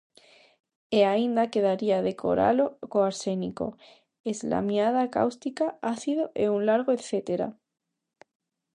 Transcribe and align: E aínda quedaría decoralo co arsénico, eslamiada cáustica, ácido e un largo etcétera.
E 0.97 0.99
aínda 1.13 1.51
quedaría 1.53 2.05
decoralo 2.09 2.65
co 2.91 2.97
arsénico, 3.09 3.67
eslamiada 4.33 5.11
cáustica, 5.15 5.65
ácido 5.93 6.23
e 6.43 6.45
un 6.55 6.61
largo 6.69 6.91
etcétera. 6.97 7.47